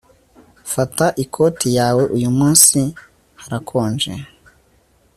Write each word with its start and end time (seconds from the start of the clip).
Fata 0.73 1.05
ikoti 1.23 1.67
yawe 1.77 2.03
Uyu 2.15 2.29
munsi 2.37 2.79
harakonje 3.41 4.13